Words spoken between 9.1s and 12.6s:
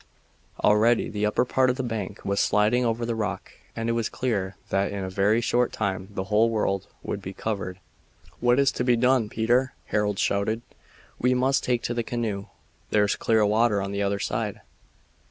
Peter?" Harold shouted. "We must take to the canoe.